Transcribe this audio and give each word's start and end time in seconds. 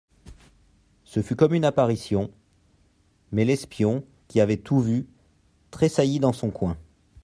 Ce 1.03 1.21
fut 1.21 1.35
comme 1.35 1.53
une 1.53 1.63
apparition; 1.63 2.31
mais 3.31 3.45
l'espion, 3.45 4.03
qui 4.27 4.41
avait 4.41 4.57
tout 4.57 4.79
vu, 4.79 5.05
tressaillit 5.69 6.19
dans 6.19 6.33
son 6.33 6.49
coin. 6.49 6.75